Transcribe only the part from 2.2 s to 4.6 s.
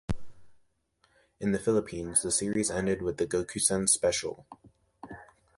the series ended with the "Gokusen" special.